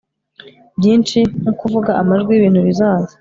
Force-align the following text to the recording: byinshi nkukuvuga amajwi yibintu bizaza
byinshi 0.79 1.19
nkukuvuga 1.41 1.91
amajwi 2.01 2.29
yibintu 2.33 2.61
bizaza 2.67 3.09